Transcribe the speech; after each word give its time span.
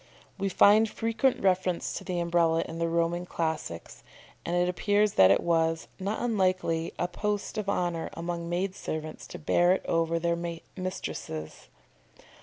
We 0.39 0.49
find 0.49 0.89
frequent 0.89 1.39
reference 1.43 1.93
to 1.93 2.03
the 2.03 2.19
Umbrella 2.19 2.63
in 2.67 2.79
the 2.79 2.89
Roman 2.89 3.27
Classics, 3.27 4.01
and 4.43 4.55
it 4.55 4.67
appears 4.67 5.13
that 5.13 5.29
it 5.29 5.41
was, 5.43 5.87
not 5.99 6.23
unlikely, 6.23 6.91
a 6.97 7.07
post 7.07 7.55
of 7.59 7.69
honour 7.69 8.09
among 8.15 8.49
maid 8.49 8.73
servants 8.73 9.27
to 9.27 9.37
bear 9.37 9.73
it 9.73 9.85
over 9.85 10.17
their 10.17 10.57
mistresses. 10.75 11.67